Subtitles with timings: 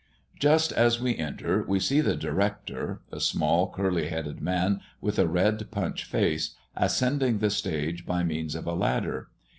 [0.39, 5.27] Just as we enter we see the director, a small curly headed man, with a
[5.27, 9.27] red punch face, ascending the stage by means of a ladder.